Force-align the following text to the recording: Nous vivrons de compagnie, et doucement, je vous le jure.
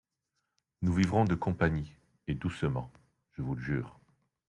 Nous 0.81 0.93
vivrons 0.93 1.25
de 1.25 1.35
compagnie, 1.35 1.93
et 2.25 2.33
doucement, 2.33 2.91
je 3.33 3.43
vous 3.43 3.53
le 3.53 3.61
jure. 3.61 3.99